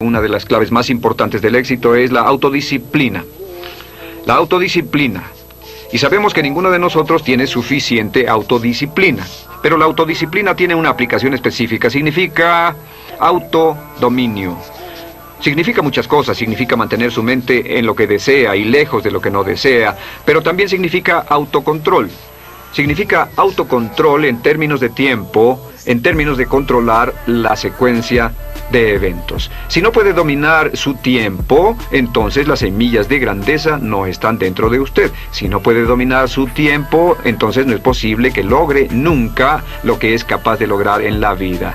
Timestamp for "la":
2.12-2.20, 4.26-4.34, 9.76-9.86, 27.26-27.56, 41.20-41.34